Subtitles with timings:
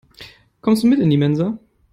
[0.61, 1.59] Kommst du mit in die Mensa?